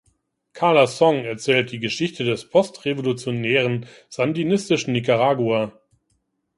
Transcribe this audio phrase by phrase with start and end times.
[0.53, 5.79] Carla’s Song erzählt die Geschichte des post-revolutionären sandinistischen Nicaragua.